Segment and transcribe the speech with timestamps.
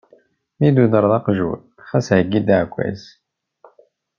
[0.57, 3.01] Mi d-tuddreḍ aqjun, ɣas heggi-d aɛekkaz.